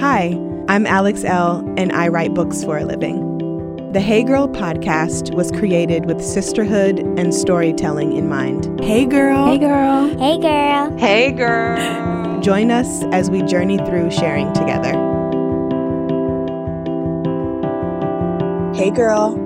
[0.00, 0.28] Hi,
[0.66, 3.92] I'm Alex Elle, and I write books for a living.
[3.92, 8.80] The Hey Girl podcast was created with sisterhood and storytelling in mind.
[8.82, 9.44] Hey, girl.
[9.44, 10.08] Hey, girl.
[10.18, 10.96] Hey, girl.
[10.96, 12.40] Hey, girl.
[12.40, 14.92] Join us as we journey through sharing together.
[18.74, 19.36] Hey, girl.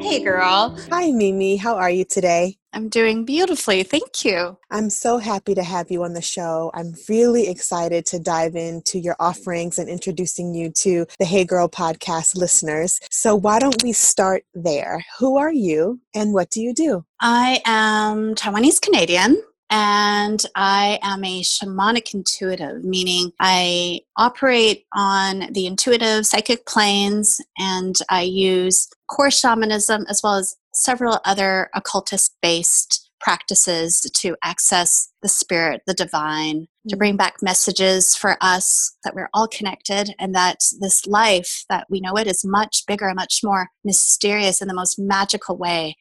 [0.00, 0.76] Hey, girl.
[0.90, 1.56] Hi, Mimi.
[1.56, 2.58] How are you today?
[2.72, 3.82] I'm doing beautifully.
[3.82, 4.58] Thank you.
[4.70, 6.70] I'm so happy to have you on the show.
[6.74, 11.68] I'm really excited to dive into your offerings and introducing you to the Hey Girl
[11.68, 13.00] podcast listeners.
[13.10, 15.04] So, why don't we start there?
[15.18, 17.04] Who are you and what do you do?
[17.20, 25.66] I am Taiwanese Canadian and I am a shamanic intuitive, meaning I operate on the
[25.66, 33.08] intuitive psychic planes and I use core shamanism as well as several other occultist based
[33.20, 37.18] practices to access the spirit, the divine, to bring mm.
[37.18, 42.16] back messages for us that we're all connected and that this life that we know
[42.16, 45.96] it is much bigger, much more mysterious in the most magical way.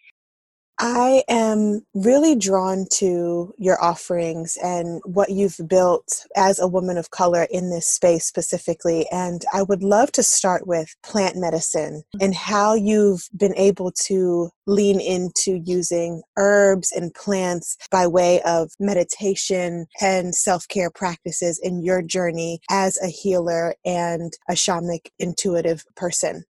[0.80, 7.10] I am really drawn to your offerings and what you've built as a woman of
[7.10, 9.08] color in this space specifically.
[9.12, 12.24] And I would love to start with plant medicine mm.
[12.24, 18.72] and how you've been able to lean into using herbs and plants by way of
[18.80, 25.84] meditation and self care practices in your journey as a healer and a shamanic intuitive
[25.96, 26.44] person.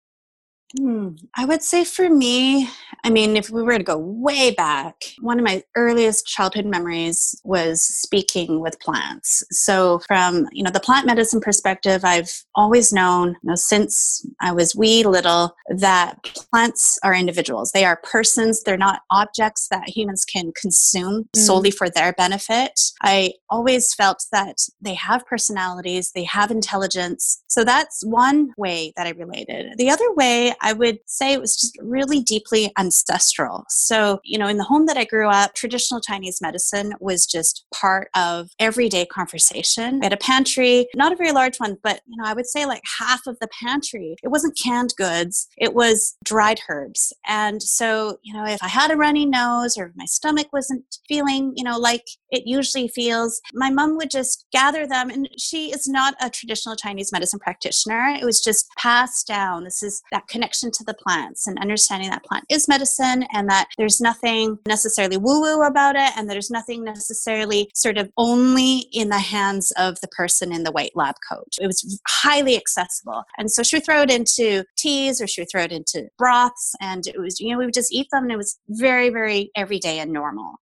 [0.78, 1.10] Hmm.
[1.36, 2.68] I would say for me,
[3.04, 7.40] I mean, if we were to go way back, one of my earliest childhood memories
[7.44, 9.44] was speaking with plants.
[9.52, 14.52] So, from you know the plant medicine perspective, I've always known, you know, since I
[14.52, 17.72] was wee little, that plants are individuals.
[17.72, 18.64] They are persons.
[18.64, 21.40] They're not objects that humans can consume mm.
[21.40, 22.80] solely for their benefit.
[23.04, 27.44] I always felt that they have personalities, they have intelligence.
[27.48, 29.78] So that's one way that I related.
[29.78, 33.66] The other way I would say it was just really deeply ancestral.
[33.70, 37.66] So, you know, in the home that I grew up, traditional Chinese medicine was just
[37.74, 40.00] part of everyday conversation.
[40.00, 42.66] We had a pantry, not a very large one, but, you know, I would say
[42.66, 47.14] like half of the pantry, it wasn't canned goods, it was dried herbs.
[47.28, 51.54] And so, you know, if I had a runny nose or my stomach wasn't feeling,
[51.56, 55.10] you know, like it usually feels, my mom would just gather them.
[55.10, 58.16] And she is not a traditional Chinese medicine practitioner.
[58.20, 59.64] It was just passed down.
[59.64, 63.50] This is that connection connection to the plants and understanding that plant is medicine and
[63.50, 68.88] that there's nothing necessarily woo woo about it and there's nothing necessarily sort of only
[68.92, 71.56] in the hands of the person in the white lab coat.
[71.60, 73.24] It was highly accessible.
[73.40, 76.76] And so she would throw it into teas or she would throw it into broths
[76.80, 79.50] and it was, you know, we would just eat them and it was very, very
[79.56, 80.60] everyday and normal.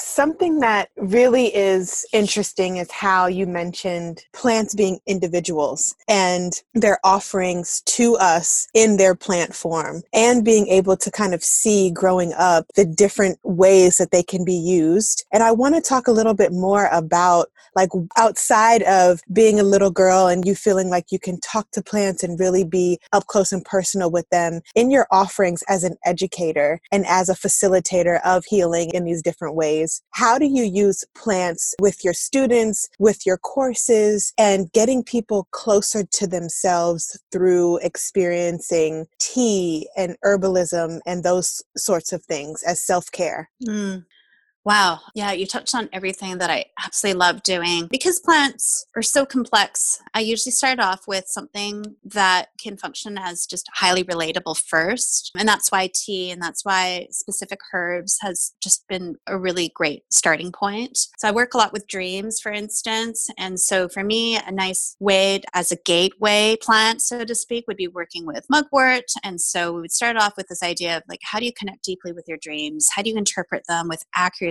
[0.00, 7.82] Something that really is interesting is how you mentioned plants being individuals and their offerings
[7.82, 12.66] to us in their plant form, and being able to kind of see growing up
[12.76, 15.24] the different ways that they can be used.
[15.32, 19.64] And I want to talk a little bit more about like outside of being a
[19.64, 23.26] little girl and you feeling like you can talk to plants and really be up
[23.26, 28.20] close and personal with them in your offerings as an educator and as a facilitator
[28.24, 29.89] of healing in these different ways.
[30.10, 36.04] How do you use plants with your students, with your courses, and getting people closer
[36.04, 43.50] to themselves through experiencing tea and herbalism and those sorts of things as self care?
[43.66, 44.04] Mm.
[44.64, 45.00] Wow.
[45.14, 47.88] Yeah, you touched on everything that I absolutely love doing.
[47.90, 53.46] Because plants are so complex, I usually start off with something that can function as
[53.46, 55.30] just highly relatable first.
[55.38, 60.02] And that's why tea and that's why specific herbs has just been a really great
[60.10, 60.98] starting point.
[61.18, 63.28] So I work a lot with dreams, for instance.
[63.38, 67.78] And so for me, a nice way as a gateway plant, so to speak, would
[67.78, 69.10] be working with mugwort.
[69.24, 71.82] And so we would start off with this idea of like, how do you connect
[71.82, 72.88] deeply with your dreams?
[72.94, 74.49] How do you interpret them with accuracy?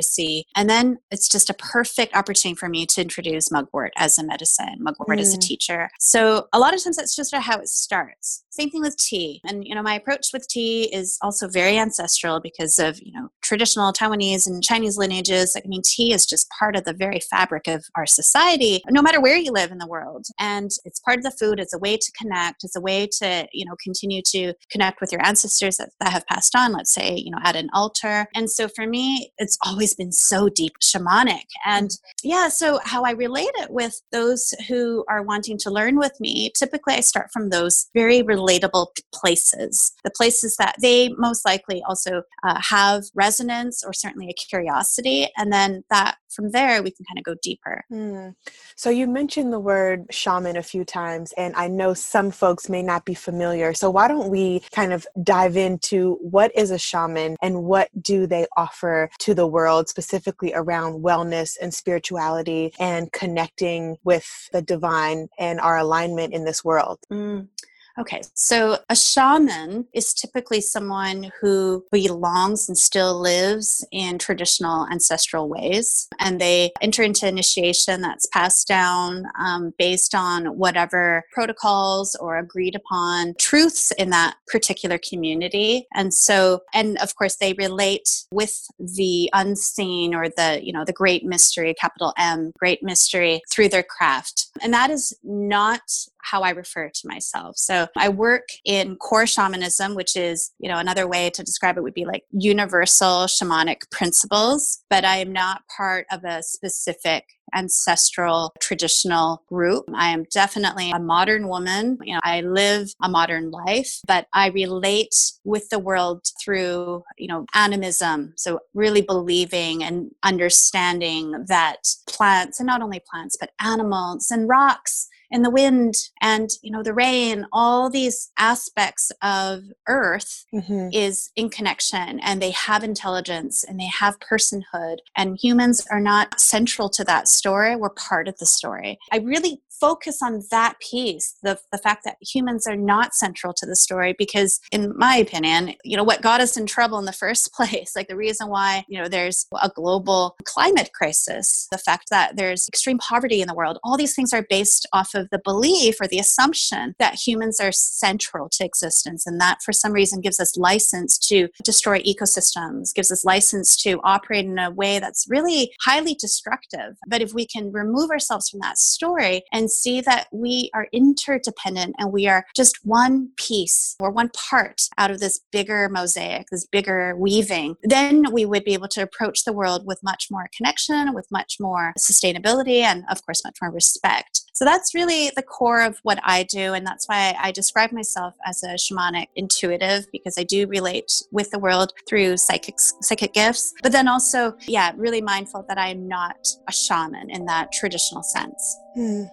[0.55, 4.77] And then it's just a perfect opportunity for me to introduce mugwort as a medicine,
[4.79, 5.21] mugwort mm.
[5.21, 5.41] as a mm.
[5.41, 5.89] teacher.
[5.99, 8.43] So a lot of times that's just how it starts.
[8.49, 9.41] Same thing with tea.
[9.45, 13.29] And, you know, my approach with tea is also very ancestral because of, you know,
[13.41, 15.55] traditional Taiwanese and Chinese lineages.
[15.55, 19.21] I mean, tea is just part of the very fabric of our society, no matter
[19.21, 20.25] where you live in the world.
[20.39, 21.59] And it's part of the food.
[21.59, 22.63] It's a way to connect.
[22.63, 26.27] It's a way to, you know, continue to connect with your ancestors that, that have
[26.27, 28.27] passed on, let's say, you know, at an altar.
[28.35, 31.45] And so for me, it's always been so deep shamanic.
[31.65, 31.91] And
[32.23, 36.51] yeah, so how I relate it with those who are wanting to learn with me,
[36.57, 42.23] typically I start from those very relatable places, the places that they most likely also
[42.43, 45.27] uh, have resonance or certainly a curiosity.
[45.37, 47.83] And then that from there we can kind of go deeper.
[47.91, 48.35] Mm.
[48.75, 52.81] So you mentioned the word shaman a few times, and I know some folks may
[52.81, 53.73] not be familiar.
[53.73, 58.27] So why don't we kind of dive into what is a shaman and what do
[58.27, 65.27] they offer to the world, specifically around wellness and spirituality and connecting with the divine
[65.37, 66.99] and our alignment in this world?
[67.11, 67.47] Mm.
[67.97, 75.49] Okay, so a shaman is typically someone who belongs and still lives in traditional ancestral
[75.49, 82.37] ways, and they enter into initiation that's passed down um, based on whatever protocols or
[82.37, 85.85] agreed upon truths in that particular community.
[85.93, 90.93] And so, and of course, they relate with the unseen or the, you know, the
[90.93, 94.47] great mystery, capital M, great mystery through their craft.
[94.61, 95.81] And that is not
[96.21, 97.57] how I refer to myself.
[97.57, 101.83] So I work in core shamanism, which is, you know, another way to describe it
[101.83, 107.25] would be like universal shamanic principles, but I am not part of a specific
[107.55, 109.85] ancestral traditional group.
[109.93, 111.97] I am definitely a modern woman.
[112.03, 117.27] You know, I live a modern life, but I relate with the world through, you
[117.27, 118.33] know, animism.
[118.37, 125.07] So really believing and understanding that plants and not only plants, but animals and rocks
[125.31, 130.89] and the wind and you know the rain all these aspects of earth mm-hmm.
[130.91, 136.39] is in connection and they have intelligence and they have personhood and humans are not
[136.39, 141.37] central to that story we're part of the story i really focus on that piece
[141.41, 145.73] the, the fact that humans are not central to the story because in my opinion
[145.83, 148.83] you know what got us in trouble in the first place like the reason why
[148.87, 153.55] you know there's a global climate crisis the fact that there's extreme poverty in the
[153.55, 157.59] world all these things are based off of the belief or the assumption that humans
[157.59, 162.93] are central to existence and that for some reason gives us license to destroy ecosystems
[162.93, 167.45] gives us license to operate in a way that's really highly destructive but if we
[167.45, 172.45] can remove ourselves from that story and see that we are interdependent and we are
[172.55, 178.31] just one piece or one part out of this bigger mosaic, this bigger weaving, then
[178.31, 181.93] we would be able to approach the world with much more connection, with much more
[181.97, 184.41] sustainability, and of course, much more respect.
[184.59, 186.73] So that's really the core of what I do.
[186.73, 191.49] And that's why I describe myself as a shamanic intuitive because I do relate with
[191.51, 193.73] the world through psychic, psychic gifts.
[193.81, 198.21] But then also, yeah, really mindful that I am not a shaman in that traditional
[198.21, 198.77] sense.
[198.97, 199.29] Mm.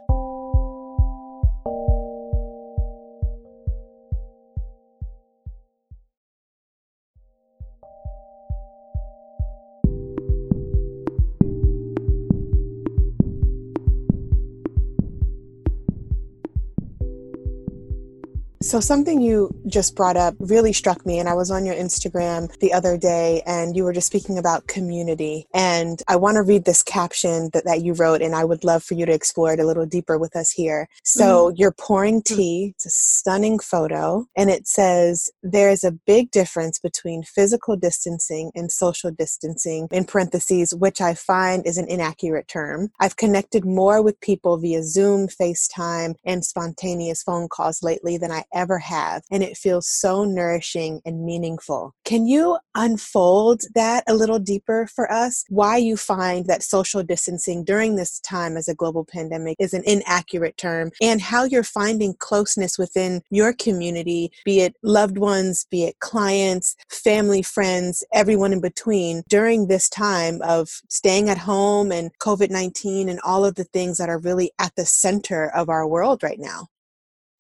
[18.66, 22.52] So, something you just brought up really struck me, and I was on your Instagram
[22.58, 25.46] the other day, and you were just speaking about community.
[25.54, 28.82] And I want to read this caption that, that you wrote, and I would love
[28.82, 30.88] for you to explore it a little deeper with us here.
[31.04, 31.54] So, mm-hmm.
[31.58, 36.80] you're pouring tea, it's a stunning photo, and it says, There is a big difference
[36.80, 42.90] between physical distancing and social distancing, in parentheses, which I find is an inaccurate term.
[42.98, 48.42] I've connected more with people via Zoom, FaceTime, and spontaneous phone calls lately than I
[48.56, 49.22] ever have.
[49.30, 51.94] And it feels so nourishing and meaningful.
[52.04, 55.44] Can you unfold that a little deeper for us?
[55.48, 59.82] Why you find that social distancing during this time as a global pandemic is an
[59.84, 65.84] inaccurate term, and how you're finding closeness within your community, be it loved ones, be
[65.84, 72.10] it clients, family, friends, everyone in between, during this time of staying at home and
[72.18, 75.86] COVID 19 and all of the things that are really at the center of our
[75.86, 76.68] world right now?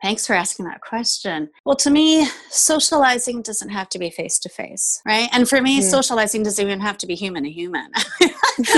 [0.02, 1.50] Thanks for asking that question.
[1.64, 5.28] Well, to me, socializing doesn't have to be face to face, right?
[5.32, 5.82] And for me, mm.
[5.82, 7.90] socializing doesn't even have to be human to human.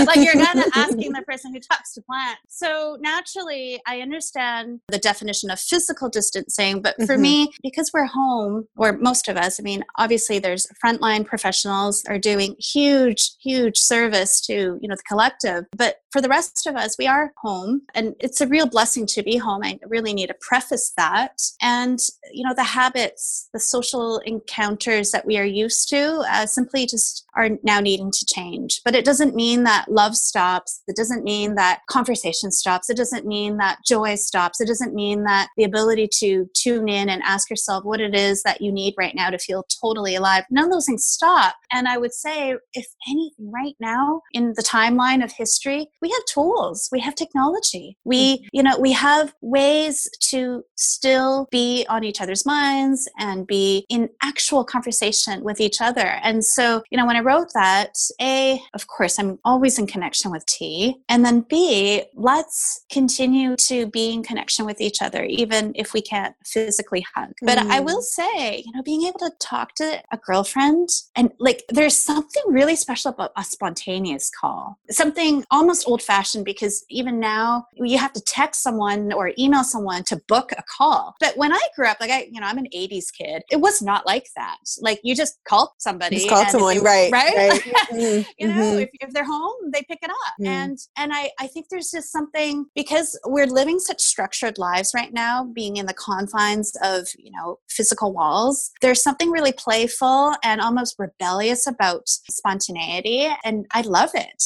[0.07, 2.39] like you're kind of asking the person who talks to plant.
[2.49, 7.23] So naturally, I understand the definition of physical distancing, but for mm-hmm.
[7.23, 12.19] me, because we're home, or most of us, I mean, obviously there's frontline professionals are
[12.19, 15.65] doing huge, huge service to, you know, the collective.
[15.77, 19.23] But for the rest of us, we are home and it's a real blessing to
[19.23, 19.63] be home.
[19.63, 21.41] I really need to preface that.
[21.61, 21.99] And
[22.33, 27.25] you know the habits the social encounters that we are used to uh, simply just
[27.35, 28.81] are now needing to change.
[28.85, 30.83] But it doesn't mean that love stops.
[30.87, 32.91] It doesn't mean that conversation stops.
[32.91, 34.61] It doesn't mean that joy stops.
[34.61, 38.43] It doesn't mean that the ability to tune in and ask yourself what it is
[38.43, 40.45] that you need right now to feel totally alive.
[40.51, 41.55] None of those things stop.
[41.71, 46.25] And i would say if anything right now in the timeline of history we have
[46.27, 47.97] tools, we have technology.
[48.05, 48.47] We, mm-hmm.
[48.53, 54.09] you know, we have ways to still be on each other's minds and be in
[54.23, 56.19] actual conversation with each other.
[56.23, 60.31] And so, you know, when I wrote that, A, of course, I'm always in connection
[60.31, 60.97] with tea.
[61.09, 66.01] And then B, let's continue to be in connection with each other, even if we
[66.01, 67.33] can't physically hug.
[67.43, 67.71] But mm.
[67.71, 71.97] I will say, you know, being able to talk to a girlfriend and like there's
[71.97, 74.79] something really special about a spontaneous call.
[74.91, 80.05] Something almost old fashioned because even now you have to text someone or email someone
[80.05, 81.15] to book a call.
[81.21, 83.81] But when I grew up, like I, you know, I'm an 80s kid, it was
[83.81, 84.59] not like that.
[84.81, 86.17] Like you just called somebody.
[86.17, 87.11] Just call someone, right?
[87.11, 87.37] Right.
[87.37, 87.61] right.
[87.93, 88.31] mm-hmm.
[88.39, 88.79] you know, mm-hmm.
[88.81, 90.35] if, if they're home, they pick it up.
[90.41, 90.47] Mm.
[90.47, 95.13] And and I, I think there's just something because we're living such structured lives right
[95.13, 100.61] now, being in the confines of, you know, physical walls, there's something really playful and
[100.61, 103.29] almost rebellious about spontaneity.
[103.45, 104.43] And I love it.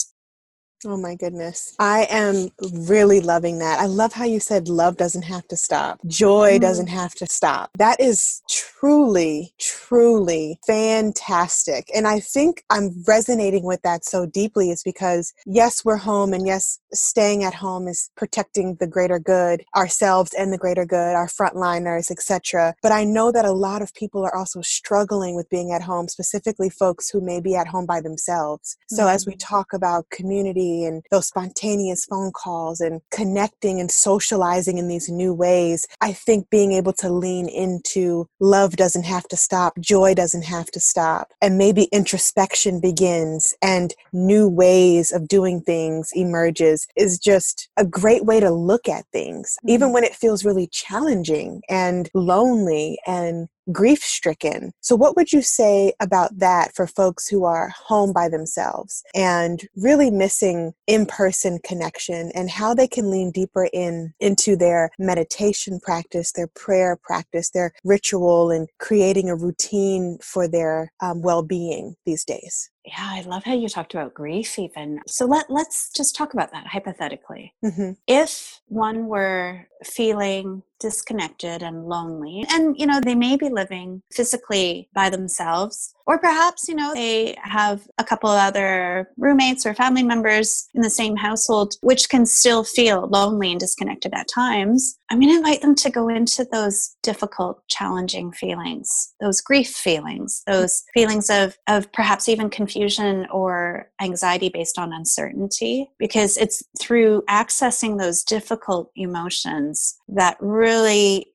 [0.85, 1.75] Oh my goodness.
[1.79, 2.49] I am
[2.89, 3.79] really loving that.
[3.79, 6.01] I love how you said love doesn't have to stop.
[6.07, 7.71] Joy doesn't have to stop.
[7.79, 11.89] That is truly, truly fantastic.
[11.95, 16.47] And I think I'm resonating with that so deeply is because yes, we're home and
[16.47, 21.29] yes, staying at home is protecting the greater good, ourselves and the greater good, our
[21.29, 22.75] frontliners, etc.
[22.83, 26.09] But I know that a lot of people are also struggling with being at home,
[26.09, 28.77] specifically folks who may be at home by themselves.
[28.89, 29.15] So mm.
[29.15, 29.41] as we mm.
[29.41, 35.33] talk about community and those spontaneous phone calls and connecting and socializing in these new
[35.35, 40.45] ways, I think being able to lean into love doesn't have to stop, joy doesn't
[40.45, 47.19] have to stop, and maybe introspection begins and new ways of doing things emerges is
[47.19, 49.95] just a great way to look at things, even mm-hmm.
[49.95, 54.73] when it feels really challenging and lonely and grief stricken.
[54.81, 59.67] So, what would you say about that for folks who are home by themselves and
[59.77, 65.79] really missing in person connection and how they can lean deeper in into their meditation
[65.81, 71.95] practice, their prayer practice, their ritual, and creating a routine for their um, well being
[72.07, 72.71] these days?
[72.85, 75.01] Yeah, I love how you talked about grief even.
[75.07, 77.55] So let let's just talk about that hypothetically.
[77.65, 77.93] Mm-hmm.
[78.09, 82.45] If one were feeling disconnected and lonely.
[82.51, 87.37] And you know they may be living physically by themselves or perhaps you know they
[87.43, 92.27] have a couple of other roommates or family members in the same household which can
[92.27, 94.99] still feel lonely and disconnected at times.
[95.11, 100.43] I'm going to invite them to go into those difficult challenging feelings those grief feelings
[100.47, 107.23] those feelings of of perhaps even confusion or anxiety based on uncertainty because it's through
[107.29, 110.72] accessing those difficult emotions that really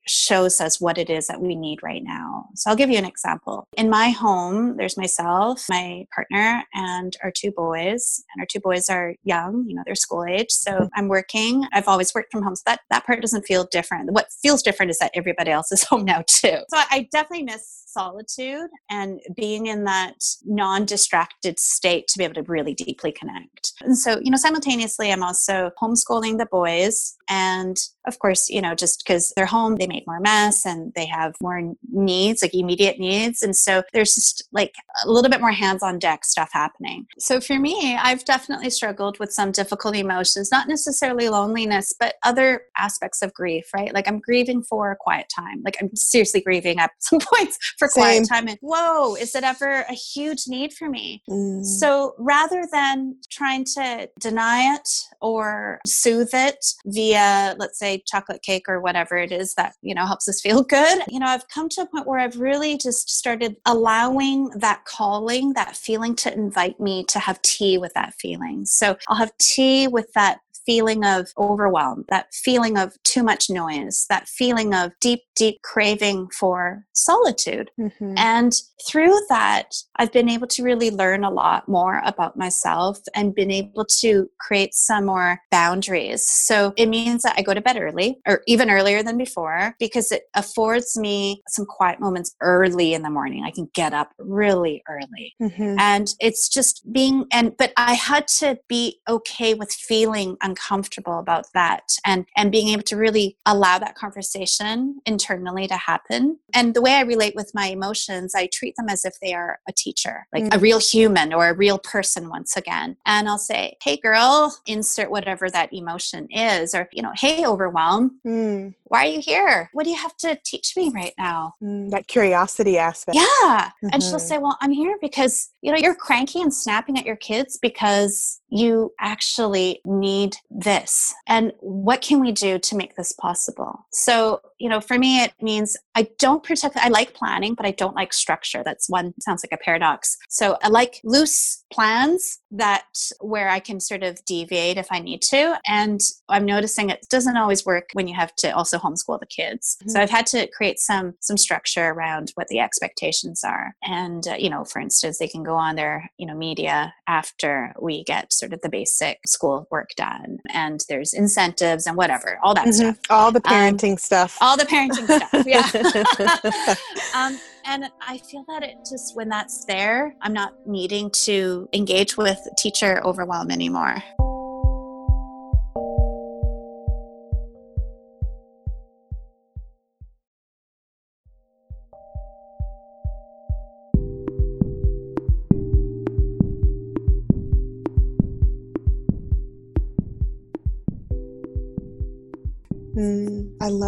[0.06, 3.04] shows us what it is that we need right now so i'll give you an
[3.04, 8.22] example in my home there's myself, my partner, and our two boys.
[8.34, 10.50] And our two boys are young, you know, they're school age.
[10.50, 10.88] So.
[10.94, 11.64] I'm working.
[11.72, 12.56] I've always worked from home.
[12.56, 14.10] So that, that part doesn't feel different.
[14.12, 16.56] What feels different is that everybody else is home now too.
[16.68, 22.34] So I definitely miss solitude and being in that non distracted state to be able
[22.34, 23.72] to really deeply connect.
[23.80, 27.16] And so, you know, simultaneously, I'm also homeschooling the boys.
[27.28, 27.76] And
[28.06, 31.34] of course, you know, just because they're home, they make more mess and they have
[31.40, 33.42] more needs, like immediate needs.
[33.42, 37.06] And so there's just like a little bit more hands on deck stuff happening.
[37.18, 42.62] So for me, I've definitely struggled with some difficult emotions, not necessarily loneliness, but other
[42.76, 43.92] aspects of grief, right?
[43.94, 45.62] Like I'm grieving for a quiet time.
[45.64, 48.02] Like I'm seriously grieving at some points for Same.
[48.02, 48.48] quiet time.
[48.48, 51.22] And whoa, is it ever a huge need for me?
[51.28, 51.64] Mm.
[51.64, 54.88] So rather than trying to deny it
[55.20, 60.06] or soothe it via, let's say, chocolate cake or whatever it is that, you know,
[60.06, 63.10] helps us feel good, you know, I've come to a point where I've really just
[63.10, 68.66] started allowing that calling, that feeling to invite me to have tea with that feeling.
[68.66, 74.04] So I'll have tea with that feeling of overwhelm, that feeling of too much noise,
[74.10, 77.70] that feeling of deep, deep craving for solitude.
[77.80, 78.18] Mm-hmm.
[78.18, 78.52] And
[78.86, 83.50] through that, I've been able to really learn a lot more about myself and been
[83.50, 86.22] able to create some more boundaries.
[86.22, 90.12] So it means that I go to bed early or even earlier than before because
[90.12, 93.42] it affords me some quiet moments early in the morning.
[93.42, 95.34] I can get up really early.
[95.40, 95.76] Mm-hmm.
[95.78, 101.18] And it's just being, and, but I had to be okay with feeling uncomfortable uncomfortable
[101.18, 106.74] about that and and being able to really allow that conversation internally to happen and
[106.74, 109.72] the way i relate with my emotions i treat them as if they are a
[109.72, 110.54] teacher like mm.
[110.54, 115.10] a real human or a real person once again and i'll say hey girl insert
[115.10, 118.74] whatever that emotion is or you know hey overwhelm mm.
[118.88, 119.70] Why are you here?
[119.72, 121.54] What do you have to teach me right now?
[121.62, 123.16] Mm, that curiosity aspect.
[123.16, 123.22] Yeah.
[123.42, 123.88] Mm-hmm.
[123.92, 124.26] And she'll mm-hmm.
[124.26, 128.40] say, well, I'm here because, you know, you're cranky and snapping at your kids because
[128.48, 131.14] you actually need this.
[131.26, 133.86] And what can we do to make this possible?
[133.92, 137.70] So, you know, for me, it means I don't protect, I like planning, but I
[137.72, 138.62] don't like structure.
[138.64, 140.16] That's one, sounds like a paradox.
[140.28, 142.86] So I like loose plans that
[143.20, 145.58] where I can sort of deviate if I need to.
[145.66, 149.76] And I'm noticing it doesn't always work when you have to also homeschool the kids.
[149.80, 149.90] Mm-hmm.
[149.90, 153.74] So I've had to create some some structure around what the expectations are.
[153.82, 157.74] And uh, you know, for instance, they can go on their you know media after
[157.80, 162.54] we get sort of the basic school work done, and there's incentives and whatever, all
[162.54, 162.90] that mm-hmm.
[162.90, 165.46] stuff, all the um, parenting um, stuff, all the parenting stuff.
[165.46, 166.74] Yeah.
[167.14, 172.16] um, and I feel that it just when that's there, I'm not needing to engage
[172.16, 174.02] with teacher overwhelm anymore.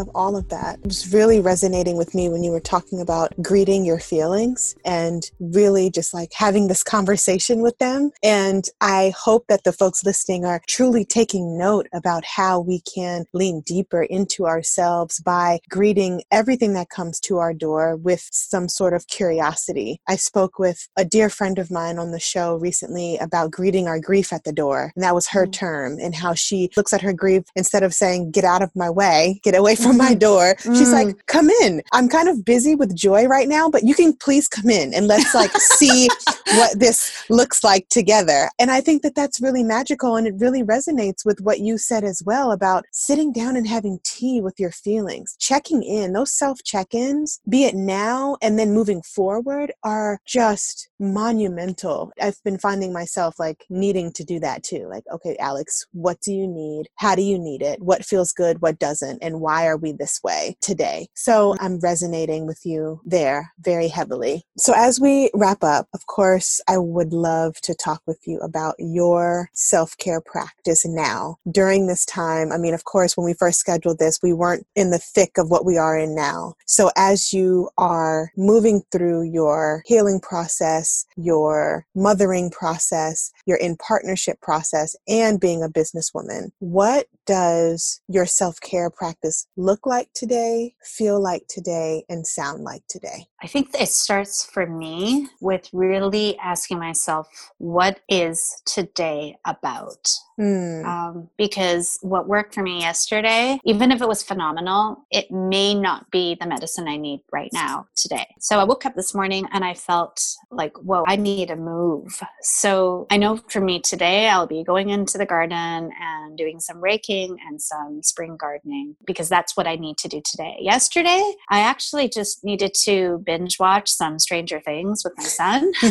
[0.00, 0.78] Love all of that.
[0.78, 5.22] It was really resonating with me when you were talking about greeting your feelings and
[5.38, 8.10] really just like having this conversation with them.
[8.22, 13.26] And I hope that the folks listening are truly taking note about how we can
[13.34, 18.94] lean deeper into ourselves by greeting everything that comes to our door with some sort
[18.94, 20.00] of curiosity.
[20.08, 24.00] I spoke with a dear friend of mine on the show recently about greeting our
[24.00, 24.92] grief at the door.
[24.94, 25.52] And that was her mm.
[25.52, 28.88] term and how she looks at her grief instead of saying, get out of my
[28.88, 30.54] way way, get away from my door.
[30.60, 30.78] Mm.
[30.78, 31.26] She's like, mm.
[31.26, 31.82] come in.
[31.92, 35.06] I'm kind of busy with joy right now, but you can please come in and
[35.06, 36.08] let's like see
[36.52, 38.50] what this looks like together.
[38.58, 42.04] And I think that that's really magical and it really resonates with what you said
[42.04, 46.12] as well about sitting down and having tea with your feelings, checking in.
[46.12, 52.12] Those self check ins, be it now and then moving forward, are just monumental.
[52.20, 54.86] I've been finding myself like needing to do that too.
[54.88, 56.88] Like, okay, Alex, what do you need?
[56.96, 57.80] How do you need it?
[57.80, 58.60] What feels good?
[58.60, 59.18] What doesn't?
[59.22, 61.08] And why are we this way today?
[61.14, 64.44] So I'm resonating with you there very heavily.
[64.58, 68.74] So as we wrap up, of course, I would love to talk with you about
[68.78, 72.52] your self care practice now during this time.
[72.52, 75.50] I mean, of course, when we first scheduled this, we weren't in the thick of
[75.50, 76.54] what we are in now.
[76.66, 84.40] So as you are moving through your healing process, your mothering process, your in partnership
[84.40, 86.50] process, and being a businesswoman.
[86.58, 92.82] What does your self care practice look like today, feel like today, and sound like
[92.88, 93.26] today?
[93.42, 97.28] I think it starts for me with really asking myself,
[97.58, 100.08] what is today about?
[100.40, 100.84] Mm.
[100.84, 106.10] Um, because what worked for me yesterday, even if it was phenomenal, it may not
[106.10, 108.26] be the medicine I need right now today.
[108.38, 112.22] So I woke up this morning and I felt like, whoa, I need a move.
[112.40, 116.82] So I know for me today, I'll be going into the garden and doing some
[116.82, 120.56] raking and some spring gardening because that's what I need to do today.
[120.60, 125.70] Yesterday, I actually just needed to binge watch some Stranger Things with my son.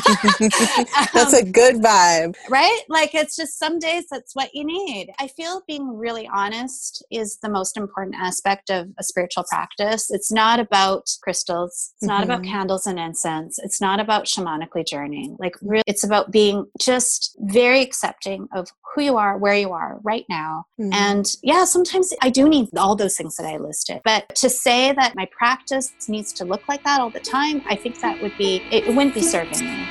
[1.14, 2.36] that's um, a good vibe.
[2.50, 2.82] Right?
[2.90, 5.12] Like it's just some days that's what you need.
[5.20, 10.10] I feel being really honest is the most important aspect of a spiritual practice.
[10.10, 12.32] It's not about crystals, it's not mm-hmm.
[12.32, 15.36] about candles and incense, it's not about shamanically journeying.
[15.40, 20.00] Like really it's about being just very accepting of who you are, where you are
[20.04, 20.64] right now.
[20.80, 20.94] Mm-hmm.
[20.94, 24.00] And yeah, sometimes I do need all those things that I listed.
[24.06, 27.76] But to say that my practice needs to look like that all the time, I
[27.76, 29.86] think that would be, it wouldn't be serving me.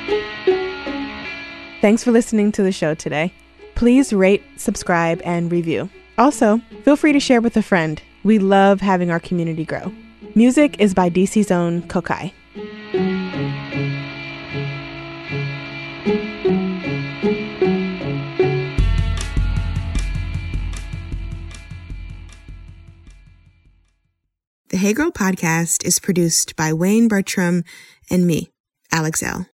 [1.83, 3.35] Thanks for listening to the show today.
[3.79, 5.89] Please rate, subscribe, and review.
[6.19, 8.03] Also, feel free to share with a friend.
[8.25, 9.93] We love having our community grow.
[10.35, 12.33] Music is by DC's own Kokai.
[24.71, 27.63] The Hey Girl podcast is produced by Wayne Bertram
[28.11, 28.51] and me,
[28.91, 29.47] Alex Elle.